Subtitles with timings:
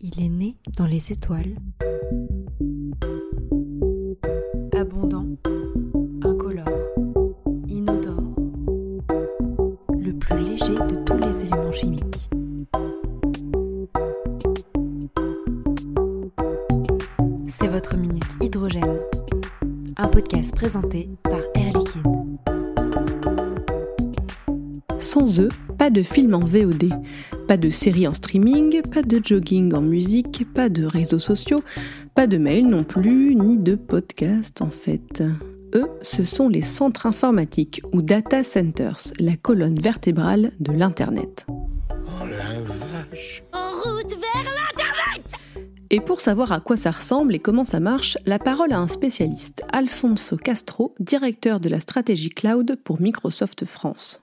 [0.00, 1.56] Il est né dans les étoiles.
[4.72, 5.26] Abondant,
[6.22, 6.68] incolore,
[7.66, 8.36] inodore.
[9.98, 12.30] Le plus léger de tous les éléments chimiques.
[17.48, 18.98] C'est votre minute hydrogène.
[19.96, 21.08] Un podcast présenté
[25.18, 25.48] Sans eux,
[25.78, 26.90] pas de film en VOD,
[27.48, 31.64] pas de série en streaming, pas de jogging en musique, pas de réseaux sociaux,
[32.14, 35.24] pas de mail non plus, ni de podcast en fait.
[35.74, 41.46] Eux, ce sont les centres informatiques ou data centers, la colonne vertébrale de l'Internet.
[41.50, 42.60] Oh la
[43.10, 45.26] vache En route vers l'Internet
[45.90, 48.88] Et pour savoir à quoi ça ressemble et comment ça marche, la parole à un
[48.88, 54.22] spécialiste, Alfonso Castro, directeur de la stratégie cloud pour Microsoft France.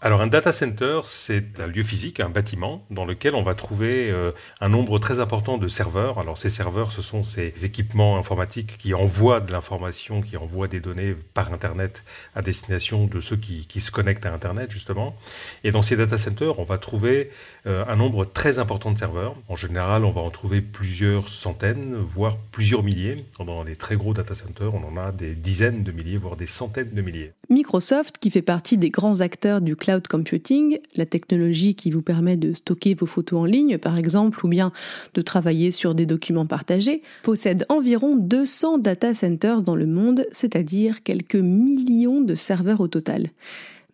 [0.00, 4.08] Alors un data center, c'est un lieu physique, un bâtiment, dans lequel on va trouver
[4.12, 4.30] euh,
[4.60, 6.20] un nombre très important de serveurs.
[6.20, 10.78] Alors ces serveurs, ce sont ces équipements informatiques qui envoient de l'information, qui envoient des
[10.78, 12.04] données par Internet
[12.36, 15.16] à destination de ceux qui, qui, se connectent à Internet, justement.
[15.64, 17.30] Et dans ces data centers, on va trouver
[17.66, 19.34] euh, un nombre très important de serveurs.
[19.48, 23.24] En général, on va en trouver plusieurs centaines, voire plusieurs milliers.
[23.44, 26.46] Dans les très gros data centers, on en a des dizaines de milliers, voire des
[26.46, 27.32] centaines de milliers.
[27.50, 32.36] Microsoft, qui fait partie des grands acteurs du cloud computing, la technologie qui vous permet
[32.36, 34.72] de stocker vos photos en ligne par exemple, ou bien
[35.14, 41.02] de travailler sur des documents partagés, possède environ 200 data centers dans le monde, c'est-à-dire
[41.02, 43.28] quelques millions de serveurs au total.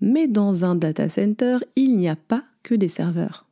[0.01, 3.47] Mais dans un data center, il n'y a pas que des serveurs.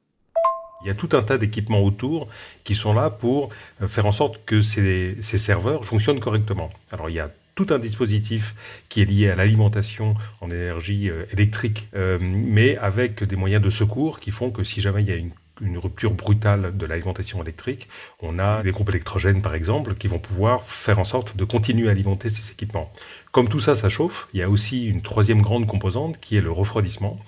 [0.85, 2.27] Il y a tout un tas d'équipements autour
[2.65, 3.51] qui sont là pour
[3.87, 6.71] faire en sorte que ces, ces serveurs fonctionnent correctement.
[6.91, 8.55] Alors il y a tout un dispositif
[8.89, 13.71] qui est lié à l'alimentation en énergie euh, électrique, euh, mais avec des moyens de
[13.71, 17.89] secours qui font que si jamais il y a une rupture brutale de l'alimentation électrique,
[18.21, 21.89] on a des groupes électrogènes par exemple qui vont pouvoir faire en sorte de continuer
[21.89, 22.91] à alimenter ces équipements.
[23.33, 26.41] Comme tout ça, ça chauffe, il y a aussi une troisième grande composante qui est
[26.41, 27.21] le refroidissement.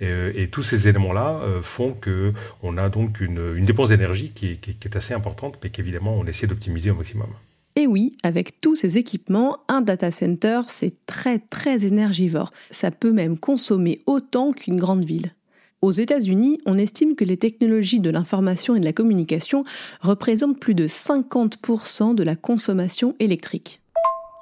[0.00, 2.32] Et, et tous ces éléments-là euh, font que
[2.62, 6.90] on a donc une, dépense d'énergie qui est assez importante, mais qu'évidemment on essaie d'optimiser
[6.90, 7.30] au maximum.
[7.76, 12.50] Et oui, avec tous ces équipements, un data center, c'est très très énergivore.
[12.70, 15.34] Ça peut même consommer autant qu'une grande ville.
[15.82, 19.64] Aux États-Unis, on estime que les technologies de l'information et de la communication
[20.00, 23.79] représentent plus de 50% de la consommation électrique.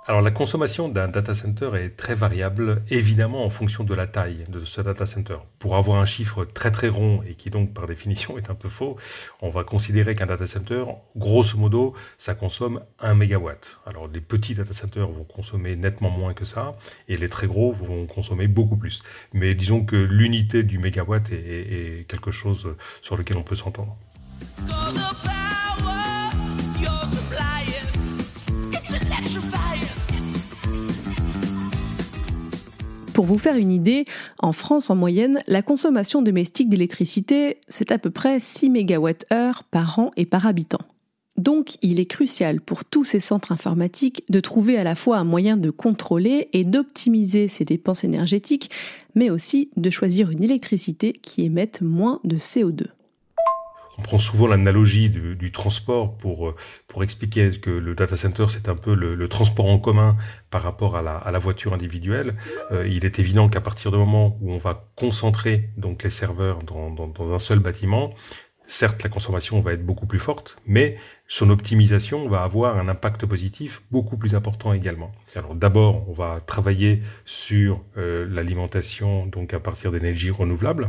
[0.09, 4.47] Alors la consommation d'un data center est très variable, évidemment en fonction de la taille
[4.49, 5.37] de ce data center.
[5.59, 8.71] Pour avoir un chiffre très très rond et qui donc par définition est un peu
[8.71, 8.97] faux,
[9.43, 13.67] on va considérer qu'un data center, grosso modo, ça consomme 1 mégawatt.
[13.85, 17.71] Alors les petits data centers vont consommer nettement moins que ça et les très gros
[17.71, 19.03] vont consommer beaucoup plus.
[19.35, 23.95] Mais disons que l'unité du mégawatt est quelque chose sur lequel on peut s'entendre.
[33.19, 34.05] Pour vous faire une idée,
[34.39, 39.99] en France en moyenne, la consommation domestique d'électricité, c'est à peu près 6 MWh par
[39.99, 40.79] an et par habitant.
[41.37, 45.25] Donc il est crucial pour tous ces centres informatiques de trouver à la fois un
[45.25, 48.71] moyen de contrôler et d'optimiser ces dépenses énergétiques,
[49.17, 52.87] mais aussi de choisir une électricité qui émette moins de CO2
[53.99, 56.55] on prend souvent l'analogie du, transport pour,
[56.87, 60.17] pour expliquer que le data center, c'est un peu le, transport en commun
[60.51, 62.37] par rapport à la, voiture individuelle.
[62.71, 66.63] Euh, il est évident qu'à partir du moment où on va concentrer donc les serveurs
[66.63, 68.15] dans un seul bâtiment,
[68.69, 70.99] certes, la consommation va être beaucoup plus forte, mais
[71.31, 75.13] son optimisation va avoir un impact positif beaucoup plus important également.
[75.37, 80.89] Alors d'abord, on va travailler sur euh, l'alimentation donc à partir d'énergies renouvelables.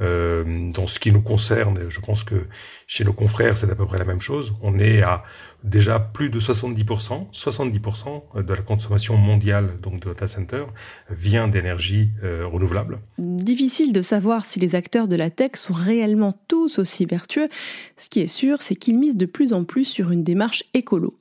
[0.00, 2.46] Euh, dans ce qui nous concerne, je pense que
[2.86, 4.52] chez nos confrères, c'est à peu près la même chose.
[4.62, 5.24] On est à
[5.64, 10.64] déjà plus de 70%, 70% de la consommation mondiale donc de data center
[11.10, 13.00] vient d'énergie euh, renouvelable.
[13.18, 17.48] Difficile de savoir si les acteurs de la tech sont réellement tous aussi vertueux.
[17.96, 21.14] Ce qui est sûr, c'est qu'ils misent de plus en plus sur une démarche écolo.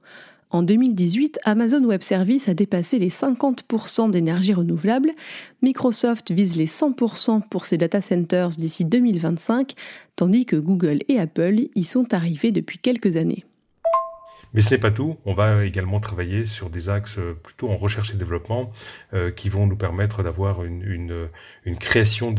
[0.49, 5.11] En 2018, Amazon Web Services a dépassé les 50% d'énergie renouvelable,
[5.61, 9.73] Microsoft vise les 100% pour ses data centers d'ici 2025,
[10.15, 13.43] tandis que Google et Apple y sont arrivés depuis quelques années.
[14.53, 15.17] Mais ce n'est pas tout.
[15.25, 18.71] On va également travailler sur des axes plutôt en recherche et développement
[19.13, 21.27] euh, qui vont nous permettre d'avoir une,
[21.81, 22.31] création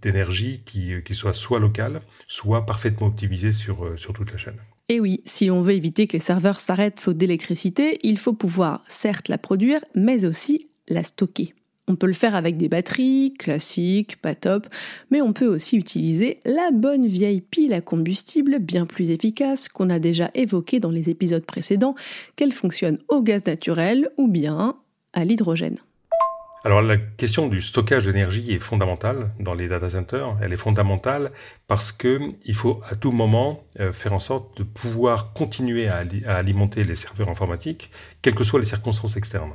[0.00, 4.60] d'énergie qui, soit soit locale, soit parfaitement optimisée sur, sur toute la chaîne.
[4.88, 8.84] Et oui, si on veut éviter que les serveurs s'arrêtent faute d'électricité, il faut pouvoir
[8.88, 11.54] certes la produire, mais aussi la stocker.
[11.88, 14.66] On peut le faire avec des batteries, classiques, pas top,
[15.10, 19.90] mais on peut aussi utiliser la bonne vieille pile à combustible bien plus efficace qu'on
[19.90, 21.94] a déjà évoqué dans les épisodes précédents,
[22.36, 24.76] qu'elle fonctionne au gaz naturel ou bien
[25.14, 25.78] à l'hydrogène.
[26.64, 30.36] Alors la question du stockage d'énergie est fondamentale dans les data centers.
[30.42, 31.30] Elle est fondamentale
[31.68, 36.02] parce que il faut à tout moment euh, faire en sorte de pouvoir continuer à,
[36.26, 39.52] alimenter les serveurs informatiques, quelles que soient les circonstances externes.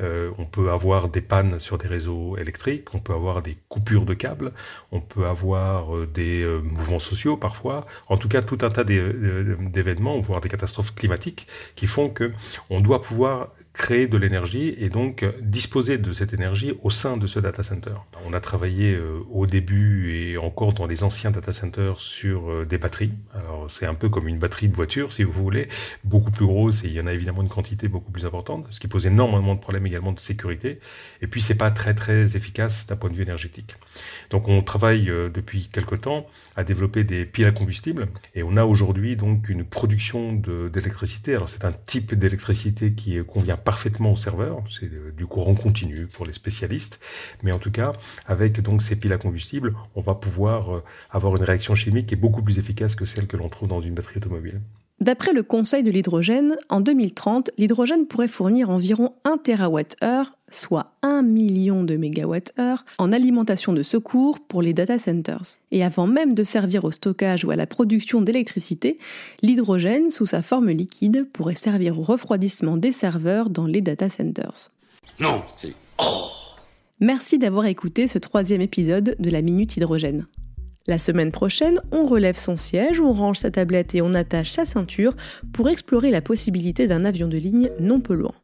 [0.00, 4.04] Euh, on peut avoir des pannes sur des réseaux électriques, on peut avoir des coupures
[4.04, 4.52] de câbles,
[4.90, 10.20] on peut avoir euh, des mouvements sociaux parfois, en tout cas tout un tas d'événements,
[10.20, 11.46] voire des catastrophes climatiques
[11.76, 12.32] qui font que
[12.68, 17.26] on doit pouvoir créer de l'énergie et donc disposer de cette énergie au sein de
[17.26, 17.94] ce data center.
[18.26, 22.66] On a travaillé euh, au début et encore dans les anciens data centers sur euh,
[22.66, 23.12] des batteries.
[23.34, 25.68] Alors c'est un peu comme une batterie de voiture si vous voulez,
[26.04, 28.78] beaucoup plus grosse et il y en a évidemment une quantité beaucoup plus importante, ce
[28.78, 30.78] qui pose énormément de problèmes également de sécurité.
[31.22, 33.76] Et puis c'est pas très très efficace d'un point de vue énergétique.
[34.28, 36.26] Donc on travaille euh, depuis quelque temps
[36.56, 41.34] à développer des piles à combustible et on a aujourd'hui donc une production d'électricité.
[41.34, 46.26] Alors c'est un type d'électricité qui convient parfaitement au serveur, c'est du courant continu pour
[46.26, 47.00] les spécialistes,
[47.42, 47.92] mais en tout cas,
[48.26, 52.14] avec donc ces piles à combustible, on va pouvoir euh, avoir une réaction chimique qui
[52.14, 54.60] est beaucoup plus efficace que celle que l'on trouve dans une batterie automobile.
[55.02, 61.22] D'après le Conseil de l'hydrogène, en 2030, l'hydrogène pourrait fournir environ 1 TWh, soit 1
[61.22, 65.58] million de MWh, en alimentation de secours pour les data centers.
[65.72, 68.98] Et avant même de servir au stockage ou à la production d'électricité,
[69.42, 74.70] l'hydrogène, sous sa forme liquide, pourrait servir au refroidissement des serveurs dans les data centers.
[75.18, 75.74] Non, c'est...
[75.98, 76.28] Oh
[77.00, 80.26] Merci d'avoir écouté ce troisième épisode de la Minute Hydrogène.
[80.88, 84.66] La semaine prochaine, on relève son siège, on range sa tablette et on attache sa
[84.66, 85.14] ceinture
[85.52, 88.34] pour explorer la possibilité d'un avion de ligne non polluant.